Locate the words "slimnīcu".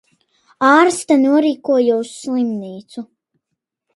2.23-3.03